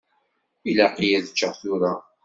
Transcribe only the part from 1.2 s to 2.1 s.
ččeɣ tura.